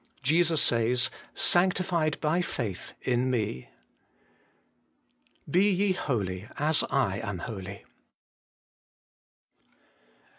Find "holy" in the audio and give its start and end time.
5.91-6.49, 7.37-7.85